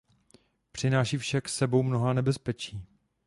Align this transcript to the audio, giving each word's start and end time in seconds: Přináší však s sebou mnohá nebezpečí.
Přináší 0.71 1.17
však 1.17 1.49
s 1.49 1.55
sebou 1.55 1.83
mnohá 1.83 2.13
nebezpečí. 2.13 2.81